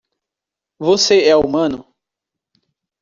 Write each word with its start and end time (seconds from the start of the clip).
você 0.79 1.27
é 1.29 1.35
humano? 1.35 1.85